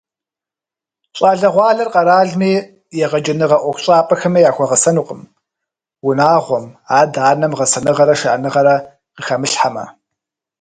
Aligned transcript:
Щӏалэгъуалэр 1.17 1.89
къэралми, 1.93 2.53
егъэджэныгъэ 3.03 3.57
ӏуэхущӏапӏэхэми 3.61 4.39
яхуэгъэсэнукъым, 4.49 5.21
унагъуэм, 6.07 6.65
адэ-анэм 6.99 7.53
гъэсэныгъэрэ 7.57 8.15
шыӏэныгъэрэ 8.19 8.75
къыхамылъхьэмэ. 9.15 9.85